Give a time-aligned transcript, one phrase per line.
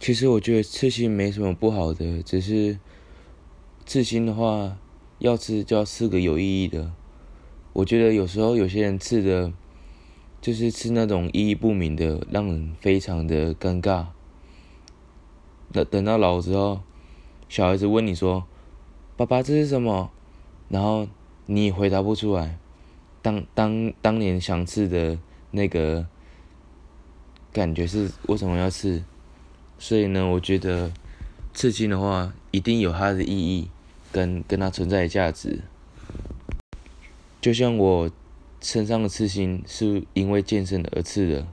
[0.00, 2.78] 其实我觉得刺青没什么不好的，只是
[3.84, 4.78] 刺青的话，
[5.18, 6.90] 要刺就要刺个有意义的。
[7.74, 9.52] 我觉得有时候有些人刺的，
[10.40, 14.06] 就是刺那种意义不明的，让人非常的尴尬。
[15.70, 16.80] 等等到老之后，
[17.50, 18.46] 小孩子问你说
[19.18, 20.10] ：“爸爸这是什么？”
[20.70, 21.06] 然后
[21.44, 22.58] 你回答不出来。
[23.20, 25.18] 当当当年想刺的
[25.50, 26.06] 那个
[27.52, 29.04] 感觉是为什么要刺？
[29.82, 30.92] 所以呢，我觉得
[31.54, 33.70] 刺青的话，一定有它的意义
[34.12, 35.62] 跟跟它存在的价值。
[37.40, 38.10] 就像我
[38.60, 41.46] 身上的刺青是因为健身而刺的，